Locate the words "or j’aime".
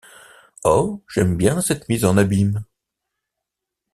0.63-1.37